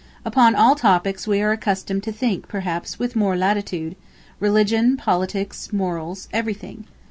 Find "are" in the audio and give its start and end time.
1.43-1.51